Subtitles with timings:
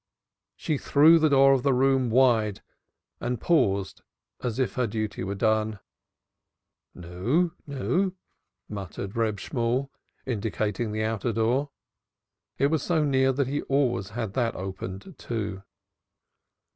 [0.55, 2.63] She threw the door of the room wide
[3.19, 4.01] and paused
[4.41, 5.77] as if her duty were done.
[6.95, 8.13] "Nu, nu,"
[8.67, 9.91] muttered Reb Shemuel,
[10.25, 11.69] indicating the outer door.
[12.57, 15.61] It was so near that he always had that opened, too.